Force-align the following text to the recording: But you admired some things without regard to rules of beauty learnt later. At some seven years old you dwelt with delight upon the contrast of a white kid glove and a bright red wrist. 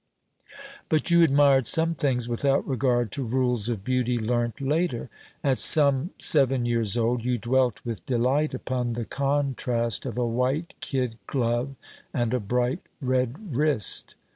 But 0.89 1.11
you 1.11 1.21
admired 1.21 1.67
some 1.67 1.93
things 1.93 2.27
without 2.27 2.67
regard 2.67 3.11
to 3.11 3.23
rules 3.23 3.69
of 3.69 3.83
beauty 3.83 4.17
learnt 4.17 4.59
later. 4.59 5.11
At 5.43 5.59
some 5.59 6.09
seven 6.17 6.65
years 6.65 6.97
old 6.97 7.23
you 7.23 7.37
dwelt 7.37 7.81
with 7.85 8.07
delight 8.07 8.55
upon 8.55 8.93
the 8.93 9.05
contrast 9.05 10.07
of 10.07 10.17
a 10.17 10.25
white 10.25 10.73
kid 10.81 11.19
glove 11.27 11.75
and 12.15 12.33
a 12.33 12.39
bright 12.39 12.79
red 12.99 13.55
wrist. 13.55 14.15